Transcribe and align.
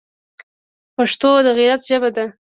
پښتو 0.95 1.29
د 1.45 1.47
غیرت 1.57 1.81
ژبه 1.89 2.09
ده 2.15 2.25